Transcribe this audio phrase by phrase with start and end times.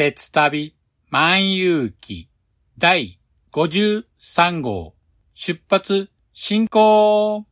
[0.00, 0.72] 鉄旅
[1.10, 2.30] 万有記
[2.78, 3.18] 第
[3.52, 4.94] 53号。
[5.34, 7.49] 出発進行。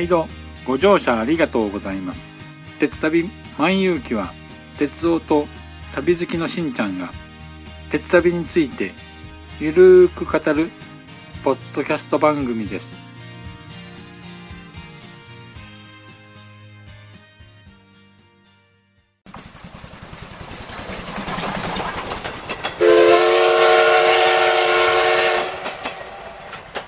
[0.00, 0.26] 毎度
[0.64, 2.20] ご乗車ありがとうございます。
[2.78, 4.32] 鉄旅万有記は
[4.78, 5.46] 鉄道と
[5.94, 7.12] 旅好きのしんちゃんが
[7.90, 8.94] 鉄旅について
[9.60, 10.70] ゆるーく語る
[11.44, 12.86] ポッドキャスト番組です。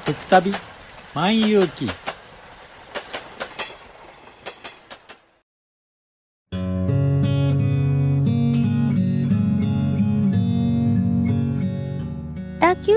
[0.07, 0.55] 鉄旅
[1.13, 1.91] 万有記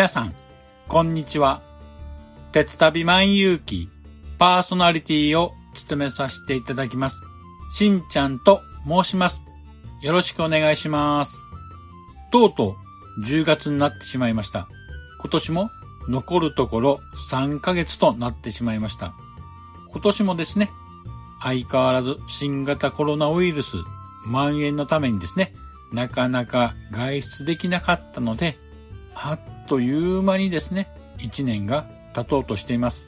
[0.00, 0.34] 皆さん、
[0.88, 1.60] こんにちは。
[2.52, 3.90] 鉄旅万有記
[4.38, 7.20] パーソナリティを務めさせていただきます。
[7.70, 9.42] しんちゃんと申します。
[10.00, 11.44] よろしくお願いします。
[12.32, 12.76] とうと
[13.18, 14.68] う10月になってしまいました。
[15.20, 15.70] 今年も
[16.08, 17.00] 残るところ
[17.30, 19.12] 3ヶ月となってしまいました。
[19.90, 20.70] 今年もですね、
[21.42, 23.76] 相変わらず新型コロナウイルス
[24.24, 25.52] 蔓延のためにですね、
[25.92, 28.58] なかなか外出できなかったので、
[29.14, 30.88] あっという間にですね、
[31.18, 33.06] 1年が経とうとしています。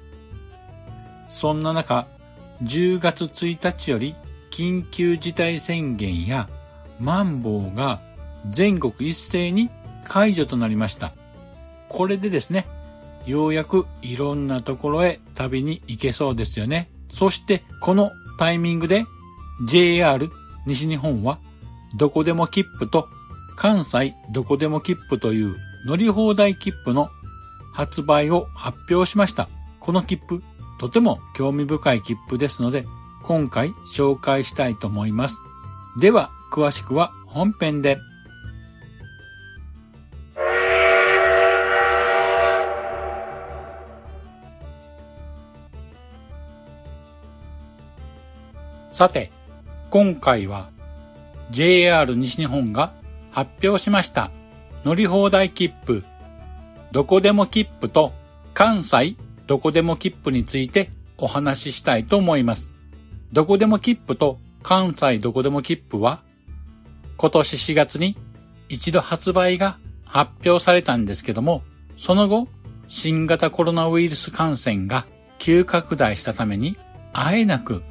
[1.29, 2.07] そんな中、
[2.63, 4.15] 10月1日より
[4.51, 6.49] 緊急事態宣言や
[7.01, 8.01] マンボウが
[8.49, 9.71] 全国一斉に
[10.05, 11.13] 解除となりました。
[11.89, 12.67] これでですね、
[13.27, 16.91] ようやくいろんなところへ旅に行けそうですよね。
[17.11, 19.05] そしてこのタイミングで
[19.67, 20.31] JR
[20.67, 21.39] 西日本は
[21.97, 23.09] どこでも切符と
[23.57, 27.11] 関西どこでも切符という乗り放題切符の
[27.73, 29.49] 発売を発表しました。
[29.81, 30.43] この切符、
[30.79, 32.87] とても興味深い切符ですので、
[33.25, 35.39] 今回紹介したいと思います。
[35.99, 37.99] では、詳しくは本編で。
[48.91, 49.33] さて、
[49.91, 50.71] 今回は
[51.51, 52.95] JR 西日本が
[53.31, 54.31] 発表しました
[54.85, 56.05] 乗り放題切符、
[56.91, 58.13] どこでも切符と
[58.55, 59.17] 関西
[59.47, 62.73] どこでも切符についてお話ししたいと思います。
[63.33, 66.23] どこでも切符と関西どこでも切符は
[67.17, 68.17] 今年4月に
[68.69, 71.63] 一度発売が発表されたんですけども、
[71.97, 72.49] その後
[72.89, 75.07] 新型コロナウイルス感染が
[75.39, 76.77] 急拡大したために
[77.13, 77.83] あえなく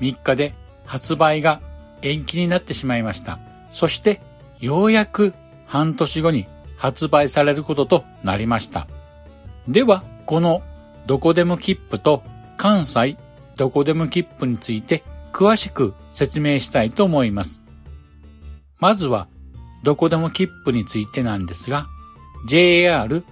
[0.00, 0.54] 3日で
[0.84, 1.60] 発売が
[2.02, 3.38] 延期になってしまいました。
[3.70, 4.20] そして
[4.60, 5.34] ようやく
[5.68, 8.88] 半年後に発売されることとなりました。
[9.68, 10.62] では、この
[11.06, 12.22] どこでも切符と
[12.56, 13.16] 関西
[13.56, 17.62] どこでも切符について詳しく説明したいと思います。
[18.80, 19.28] まずは、
[19.82, 21.86] どこでも切符についてなんですが、
[22.46, 23.24] JR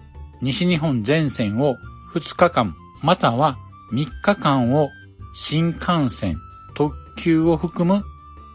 [0.42, 1.76] 西日本全線を
[2.14, 3.56] 2日間または
[3.92, 4.90] 3日間を
[5.34, 6.36] 新幹線、
[6.74, 8.04] 特急を含む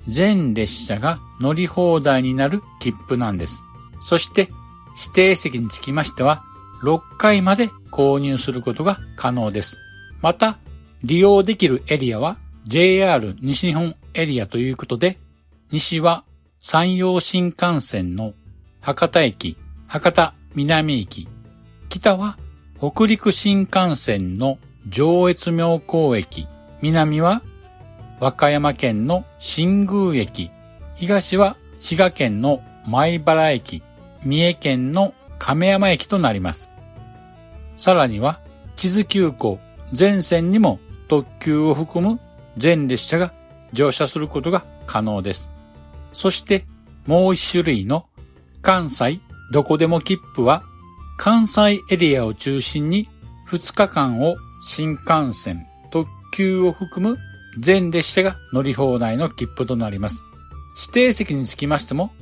[0.07, 3.63] 全列車が乗り放題になる切符なんです。
[4.01, 4.49] そして
[4.97, 6.43] 指定席につきましては
[6.83, 9.77] 6回まで購入することが可能です。
[10.21, 10.59] また、
[11.03, 15.17] 利用できるエリアは JR 西日本エリアということで、
[15.71, 16.23] 西は
[16.59, 18.33] 山陽新幹線の
[18.81, 19.57] 博多駅、
[19.87, 21.27] 博多南駅、
[21.89, 22.37] 北は
[22.77, 24.57] 北陸新幹線の
[24.87, 26.47] 上越妙高駅、
[26.81, 27.41] 南は
[28.19, 30.51] 和歌山県の新宮駅、
[30.95, 33.83] 東は滋賀県の米原駅、
[34.23, 36.69] 三重県の亀山駅となります。
[37.77, 38.39] さらには、
[38.75, 39.59] 地図急行
[39.91, 42.19] 全線にも特急を含む
[42.57, 43.33] 全列車が
[43.73, 45.49] 乗車することが可能です。
[46.13, 46.65] そして
[47.05, 48.05] もう一種類の
[48.61, 49.19] 関西
[49.51, 50.63] どこでも切符は
[51.17, 53.09] 関西エリアを中心に
[53.49, 57.17] 2日間を新幹線、特急を含む
[57.59, 60.23] 全列車が乗り放題の切符となります。
[60.79, 62.13] 指定席につきましても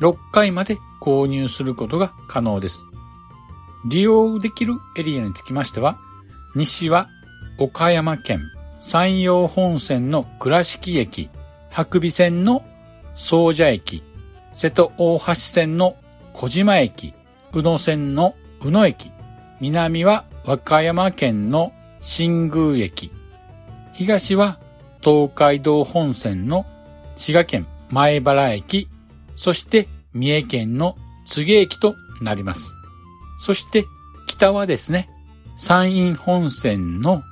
[0.00, 2.84] 6回まで購入することが可能です。
[3.88, 5.98] 利用できるエリアにつきましては、
[6.54, 7.08] 西は
[7.58, 8.42] 岡山県
[8.80, 11.30] 山陽本線の倉敷駅、
[11.70, 12.64] 白尾線の
[13.14, 14.02] 総社駅、
[14.52, 15.96] 瀬戸大橋線の
[16.32, 17.14] 小島駅、
[17.52, 19.10] 宇野線の宇野駅、
[19.60, 23.10] 南は和歌山県の新宮駅、
[23.92, 24.58] 東は
[25.00, 26.66] 東海道本線の
[27.16, 28.88] 滋賀県前原駅、
[29.36, 32.72] そして三重県の柘植駅となります。
[33.38, 33.86] そして
[34.26, 35.08] 北はですね、
[35.56, 37.22] 山陰本線の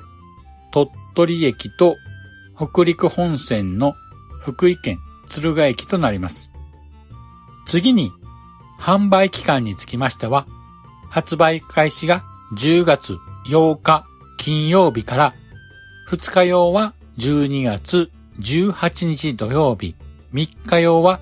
[0.72, 1.96] 鳥取駅と
[2.56, 3.94] 北陸本線の
[4.40, 6.50] 福井県敦賀駅となります。
[7.66, 8.12] 次に
[8.78, 10.46] 販売期間につきましては、
[11.08, 12.22] 発売開始が
[12.56, 13.16] 10月
[13.48, 14.06] 8日
[14.36, 15.34] 金曜日から
[16.08, 18.10] 2日用は12月
[18.40, 19.96] 18日土曜日、
[20.32, 21.20] 3日用は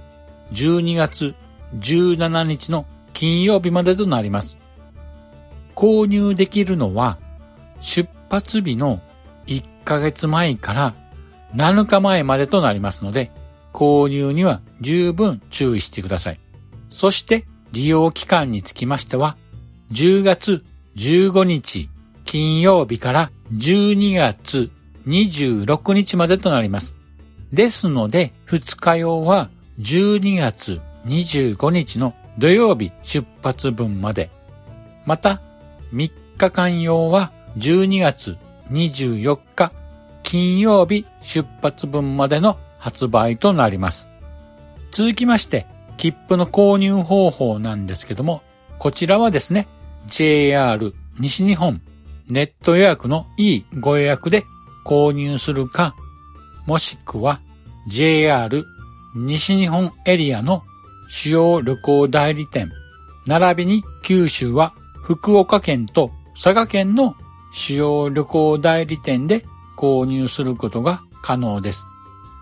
[0.52, 1.34] 12月
[1.79, 4.56] 17日の金曜日までとなります。
[5.75, 7.19] 購入できるのは
[7.81, 9.00] 出発日の
[9.47, 10.94] 1ヶ月前から
[11.55, 13.31] 7日前までとなりますので、
[13.73, 16.41] 購入には十分注意してください。
[16.91, 19.37] そして利用期間につきましては、
[19.93, 20.65] 10月
[20.97, 21.91] 15日
[22.25, 24.71] 金曜日から12月
[25.06, 26.94] 26日までとなります。
[27.53, 29.50] ですので、2日用は
[29.81, 34.31] 12月25日の土曜日出発分まで、
[35.05, 35.41] また
[35.93, 38.37] 3日間用は12月
[38.71, 39.73] 24日
[40.23, 44.09] 金曜日出発分までの発売となります。
[44.91, 45.67] 続きまして、
[45.97, 48.43] 切符の購入方法なんですけども、
[48.79, 49.69] こちらはですね、
[50.07, 51.81] JR 西日本
[52.29, 54.45] ネット予約のいいご予約で
[54.85, 55.95] 購入するか、
[56.67, 57.41] もしくは
[57.87, 58.65] JR
[59.15, 60.65] 西日本エリアの
[61.16, 62.72] 主要旅行代理店、
[63.25, 67.14] 並びに九州は福岡県と佐賀県の
[67.52, 69.44] 主要旅行代理店で
[69.76, 71.87] 購入することが可能です。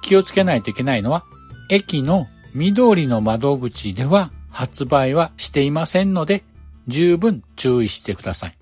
[0.00, 1.26] 気をつけないといけないのは、
[1.68, 6.42] 駅の緑の窓口では発売はしていませんので、
[6.88, 8.58] 十分注意してください。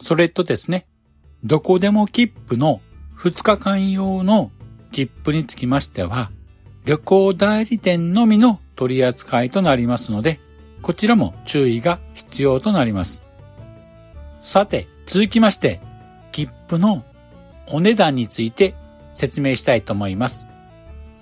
[0.00, 0.88] それとですね、
[1.44, 2.80] どこでも切符の
[3.16, 4.50] 2日間用の
[4.90, 6.32] 切符につきましては、
[6.84, 10.38] 旅行代理店のみの取り扱いとなりますので、
[10.82, 13.24] こちらも注意が必要となります。
[14.40, 15.80] さて、続きまして、
[16.30, 17.02] 切符の
[17.66, 18.76] お値段について
[19.14, 20.46] 説明したいと思います。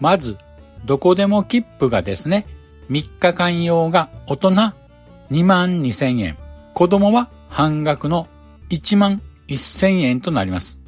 [0.01, 0.37] まず、
[0.85, 2.47] どこでも切符がですね、
[2.91, 4.51] 3日間用が大人
[5.31, 6.37] 2万2000円、
[6.75, 8.29] 子供は半額の
[8.69, 10.79] 1万1000円となります。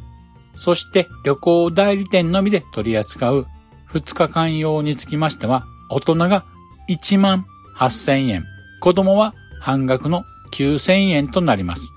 [0.54, 3.46] そして旅行代理店のみで取り扱う
[3.88, 6.44] 2日間用につきましては、大人が
[6.88, 8.46] 1万8000円、
[8.80, 11.92] 子供は半額の9000円となります。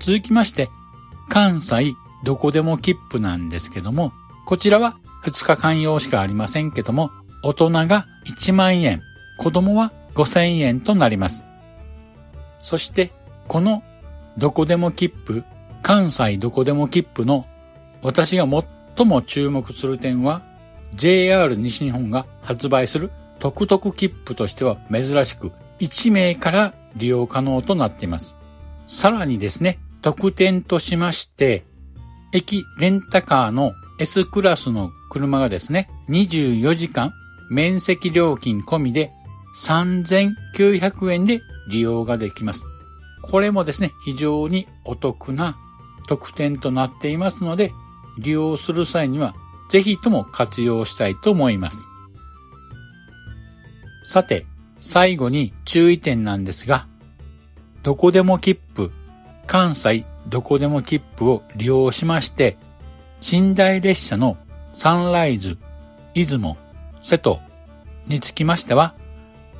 [0.00, 0.68] 続きまして、
[1.28, 4.12] 関西どこでも切符なんですけども、
[4.46, 7.10] こちらは2日間用しかありませんけども、
[7.42, 9.02] 大人が1万円、
[9.38, 11.44] 子供は5000円となります。
[12.62, 13.12] そして、
[13.48, 13.82] この
[14.38, 15.44] どこでも切符、
[15.82, 17.46] 関西どこでも切符の
[18.02, 18.46] 私が
[18.96, 20.42] 最も注目する点は、
[20.94, 28.36] JR 西日本が発売する特特切符としては珍しく1名から利用可能となっています。
[28.86, 31.64] さらにですね、特典としまして、
[32.32, 37.12] 駅レンタカーの S クラスの車がですね、24時間
[37.50, 39.10] 面積料金込みで
[39.56, 42.66] 3900円で利用ができます。
[43.22, 45.56] これもですね、非常にお得な
[46.08, 47.72] 特典となっていますので、
[48.18, 49.34] 利用する際には
[49.70, 51.89] ぜひとも活用したいと思います。
[54.10, 54.44] さて、
[54.80, 56.88] 最後に注意点なんですが、
[57.84, 58.90] どこでも切符、
[59.46, 62.56] 関西どこでも切符を利用しまして、
[63.30, 64.36] 寝台列車の
[64.72, 65.58] サンライズ、
[66.12, 66.56] 出雲、
[67.02, 67.38] 瀬戸
[68.08, 68.96] につきましては、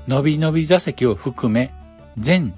[0.09, 1.73] のびのび座席を含め
[2.19, 2.53] 全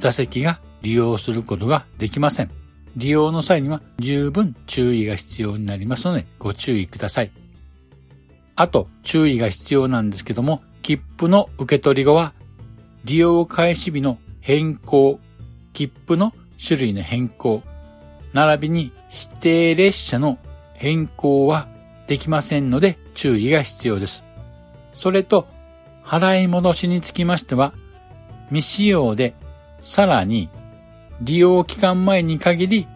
[0.00, 2.50] 座席が利用することができません。
[2.96, 7.30] 利用の際には十分注意が必要になりますのでご注意ください。
[8.56, 12.32] あと注意が必要なんですけども、切符の受け取り後は
[13.04, 15.18] 利用開始日の変更、
[15.72, 16.32] 切符の
[16.64, 17.64] 種類の変更、
[18.32, 20.38] 並びに指定列車の
[20.74, 21.66] 変更は
[22.06, 24.24] できませんので注意が必要です。
[24.92, 25.48] それと、
[26.04, 27.72] 払い戻しにつきましては、
[28.50, 29.34] 未使用で
[29.82, 30.48] さらに
[31.20, 32.86] 利用期間前に限り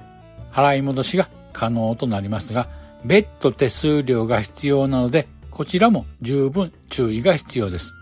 [0.52, 2.68] 払い戻しが可能となりますが、
[3.04, 7.92] 別途手数料が必要なので、こちらも十分注意が必要です。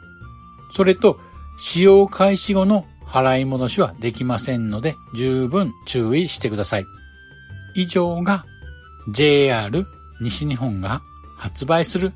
[0.71, 1.19] それと、
[1.59, 6.87] 使用開始後の払い戻しはできませんので、十分注意してください。
[7.75, 8.45] 以上が
[9.11, 9.87] JR
[10.21, 11.03] 西日本が
[11.37, 12.13] 発売する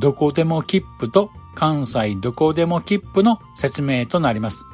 [0.00, 4.64] どこでも切符と関西どこでも切符の説明となります。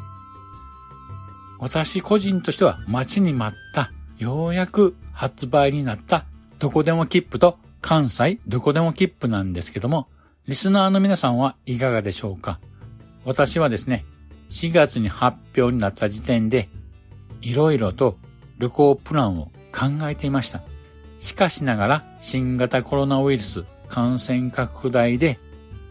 [1.59, 6.27] 私個人としては待ちに待ったようやく発売になった
[6.59, 10.09] どこでも切符と関西どこでも切符なんですけども、
[10.47, 12.61] リスナーの皆さんはいかがでしょうか？
[13.25, 14.05] 私はですね、
[14.51, 16.69] 4月に発表になった時点で、
[17.43, 18.17] いろいろと
[18.59, 20.63] 旅行プランを考えていました。
[21.19, 25.39] しかしながら新型コロナウイルス感染拡大で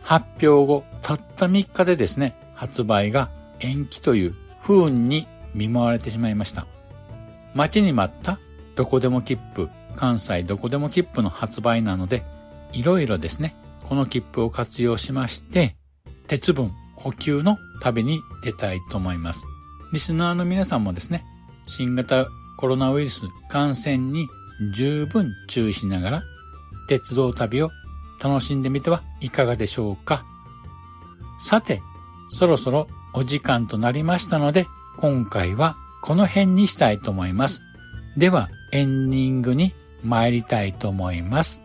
[0.01, 6.67] 発表後たった3日でですね、発売が延期という不運に見舞われてしまいました。
[7.53, 8.39] 待ちに待った
[8.75, 12.23] どこでも切符、関西どこでも切符の発売なので、
[12.73, 15.75] いろいろですね、この切符を活用しまして、
[16.27, 19.45] 鉄分補給の旅に出たいと思います。
[19.93, 21.23] リスナーの皆さんもですね、
[21.67, 24.27] 新型コロナウイルス感染に
[24.73, 26.23] 十分注意しながら、
[26.87, 27.71] 鉄道旅を
[28.21, 30.25] 楽しんでみてはいかがでしょうか。
[31.39, 31.81] さて、
[32.29, 37.61] そろそろお時間となりましたので、今回はこの辺にしたいと思います。
[38.17, 39.73] では、エンディングに
[40.05, 41.64] 参りたいと思います。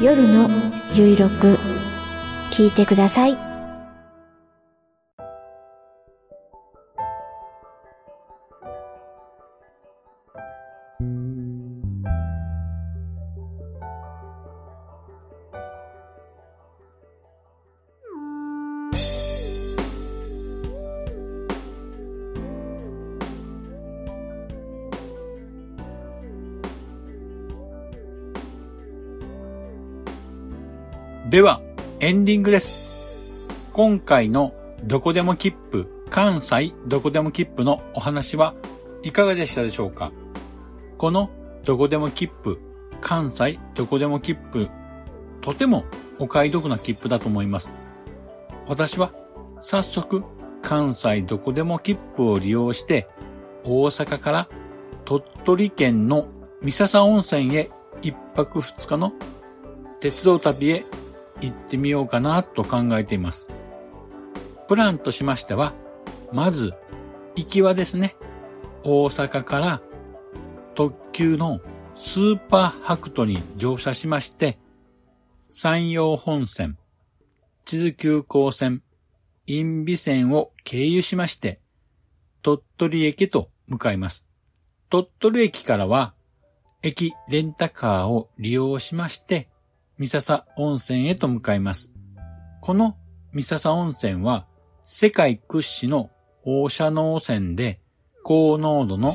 [0.00, 0.50] 夜の
[0.92, 1.58] ゆいろく
[2.50, 3.45] 聞いてください。
[31.36, 31.60] では、
[32.00, 33.46] エンディングです。
[33.74, 38.54] 今回のどこでも切符、関西どこでも切符のお話は
[39.02, 40.12] いかがでしたでしょうか？
[40.96, 41.28] この
[41.62, 42.58] どこでも切符、
[43.02, 44.66] 関西どこでも切符、
[45.42, 45.84] とても
[46.18, 47.74] お買い得な切符だと思います。
[48.66, 49.12] 私は
[49.60, 50.24] 早速
[50.62, 53.10] 関西どこでも切符を利用して
[53.62, 54.48] 大阪から
[55.04, 56.28] 鳥取県の
[56.62, 59.12] 三笹温泉へ一泊二日の
[60.00, 60.86] 鉄道旅へ
[61.40, 63.48] 行ってみようかなと考えています。
[64.68, 65.72] プランとしましては、
[66.32, 66.74] まず、
[67.36, 68.16] 行きはですね、
[68.82, 69.82] 大阪から
[70.74, 71.60] 特急の
[71.94, 74.58] スーパーハクトに乗車しまして、
[75.48, 76.78] 山陽本線、
[77.64, 78.82] 地図急行線、
[79.46, 81.60] 陰美線を経由しまして、
[82.42, 84.26] 鳥取駅と向かいます。
[84.90, 86.14] 鳥取駅からは、
[86.82, 89.48] 駅レンタカーを利用しまして、
[89.98, 91.90] 三笹温泉へと向かいます。
[92.60, 92.98] この
[93.32, 94.46] 三笹温泉は
[94.82, 96.10] 世界屈指の
[96.42, 97.80] 放射能泉で
[98.22, 99.14] 高濃度の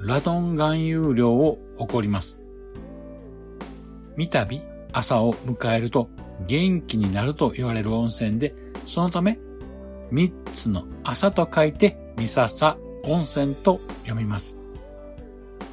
[0.00, 2.40] ラドン含有量を誇ります。
[4.16, 4.62] 三度
[4.92, 6.08] 朝を迎えると
[6.46, 8.54] 元気になると言われる温泉で、
[8.86, 9.38] そのため
[10.10, 14.56] 三つの朝と書いて三笹温泉と読みます。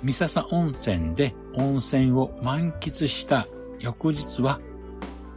[0.03, 3.47] 三笹温泉で温泉を満喫した
[3.81, 4.59] 翌日は、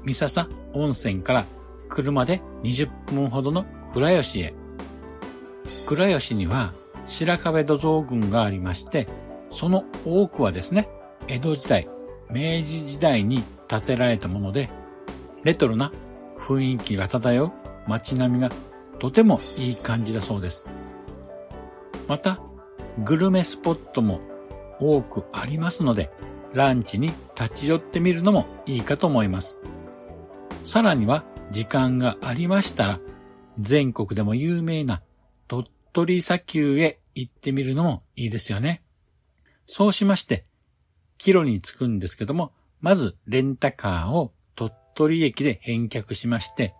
[0.05, 1.47] 三笹温泉から
[1.89, 4.55] 車で20分ほどの倉吉へ。
[5.87, 6.73] 倉吉には
[7.07, 9.09] 白壁土蔵群がありまして、
[9.51, 10.89] その多くはですね、
[11.27, 11.89] 江戸時代、
[12.31, 14.69] 明治時代に建てられたもので、
[15.43, 15.91] レトロな
[16.39, 17.53] 雰囲気が漂う
[17.87, 18.51] 街並みが
[18.99, 20.69] とてもいい感じだそうです。
[22.09, 22.41] また、
[22.99, 24.21] グルメスポットも
[24.79, 26.11] 多くありますので、
[26.55, 29.59] ランチに立ち寄ってみるのもいいかと思います。
[30.63, 33.01] さらには時間がありましたら、
[33.59, 35.03] 全国でも有名な
[35.49, 38.83] 鳥取砂丘へ行ってみるのもいいですよね。
[39.67, 40.45] そうしまして、
[41.19, 46.75] 帰路に着くんですけども、まずレンタカーを鳥取駅で返却しまして、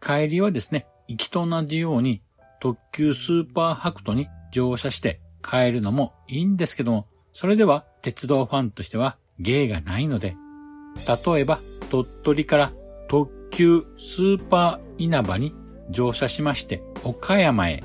[0.00, 2.22] 帰りはですね、行きと同じように
[2.60, 10.36] 特急スーパーハクトに乗車して帰るのもいいんですけども、それでは鉄道ファンとしては芸がないので、
[11.26, 11.58] 例えば
[11.90, 12.70] 鳥取から
[13.08, 15.52] 特急スーパー稲葉に
[15.90, 17.82] 乗車しまして岡山へ、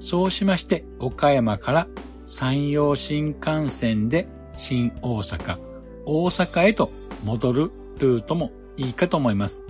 [0.00, 1.88] そうしまして岡山から
[2.26, 5.58] 山陽新幹線で新大阪、
[6.04, 6.90] 大阪へと
[7.24, 9.64] 戻るルートもいいかと思います。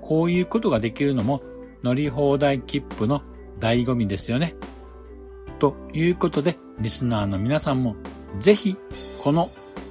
[0.00, 1.42] こういうことができるのも
[1.84, 3.22] 乗り放題切符の
[3.60, 4.56] 醍醐味ですよね。
[5.60, 7.94] ということで、リスナーの皆さんも、
[8.40, 8.76] ぜひ、
[9.22, 9.50] この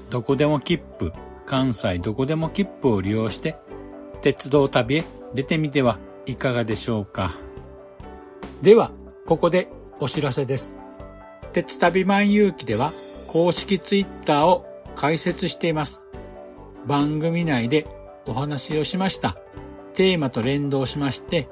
[0.09, 1.11] どこでも切符、
[1.45, 3.57] 関西どこでも切符を利用して、
[4.21, 5.03] 鉄道旅へ
[5.33, 7.35] 出てみてはいかがでしょうか。
[8.61, 8.91] では、
[9.25, 9.69] ここで
[9.99, 10.75] お知らせです。
[11.53, 12.91] 鉄旅万有記では
[13.27, 16.05] 公式ツイッターを開設しています。
[16.85, 17.85] 番組内で
[18.25, 19.37] お話をしました
[19.93, 21.49] テーマと連動しまして、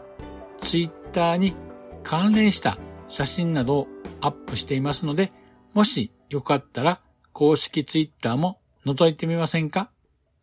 [0.62, 1.56] ツイッターに
[2.04, 3.88] 関連した写真などを
[4.22, 5.32] アップしていますので、
[5.76, 7.02] もしよかったら
[7.34, 9.92] 公式ツイッターも覗いてみませんか？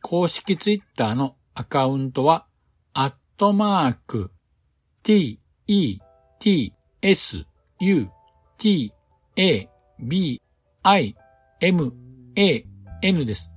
[0.03, 2.45] 公式ツイッターのアカウントは、
[2.93, 4.31] アットマーク、
[5.03, 5.99] t, e,
[6.39, 7.47] t, s,
[7.81, 8.11] u,
[8.59, 8.93] t,
[9.37, 9.69] a,
[10.01, 10.43] b,
[10.83, 11.17] i,
[11.61, 11.95] m,
[12.37, 12.67] a,
[13.01, 13.51] n です。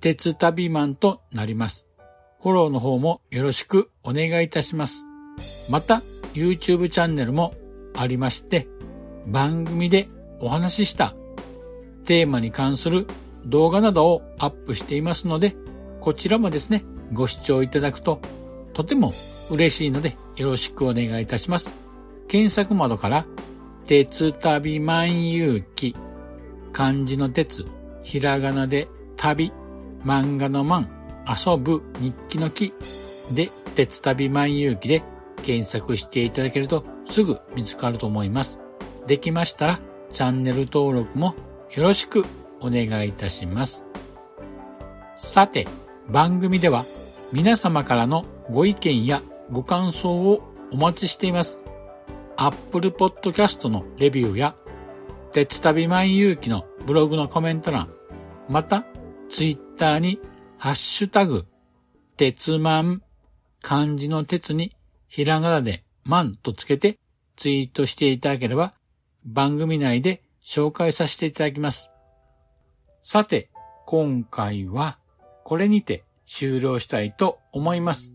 [0.00, 1.86] 鉄旅マンとなります。
[2.40, 5.04] フォローの方もよろしくお願いいたします。
[5.68, 6.00] また、
[6.32, 7.54] YouTube チャンネルも
[7.94, 8.66] ありまして、
[9.26, 10.08] 番組で
[10.40, 11.14] お話しした
[12.04, 13.06] テーマに関する
[13.44, 15.56] 動画などをアップしていますので、
[16.00, 18.20] こちらもですね、ご視聴いただくと
[18.72, 19.12] とても
[19.50, 21.72] 嬉しいのでよろしくお願いいたします。
[22.28, 23.26] 検索窓から、
[23.86, 25.94] 鉄旅万有記、
[26.72, 27.64] 漢字の鉄、
[28.02, 29.52] ひらがなで旅、
[30.04, 30.88] 漫画の漫、
[31.26, 32.74] 遊ぶ日記の記
[33.32, 35.02] で、鉄旅万有記で
[35.44, 38.58] 検索していただけるとすぐ見つかると思います。
[39.06, 39.80] できましたら
[40.16, 41.34] チャンネル登録も
[41.74, 42.24] よろしく
[42.60, 43.84] お願いいたします。
[45.14, 45.68] さて、
[46.08, 46.86] 番組では
[47.32, 50.40] 皆様からのご意見やご感想を
[50.72, 51.60] お待ちしています。
[52.38, 54.56] Apple Podcast のレビューや、
[55.32, 57.90] 鉄旅万有記のブログのコメント欄、
[58.48, 58.86] また、
[59.28, 60.18] Twitter に
[60.56, 61.44] ハッシュタグ、
[62.16, 63.02] 鉄万、
[63.60, 64.74] 漢字の鉄に
[65.08, 66.96] ひらがなで万とつけて
[67.36, 68.72] ツイートしていただければ
[69.26, 71.90] 番組内で紹介させていただきます。
[73.02, 73.50] さて、
[73.86, 74.98] 今回は
[75.44, 78.12] これにて終了したいと思います。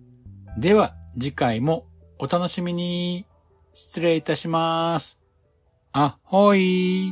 [0.58, 1.86] では次回も
[2.20, 3.26] お楽しみに。
[3.74, 5.20] 失礼いたします。
[5.94, 7.12] あほい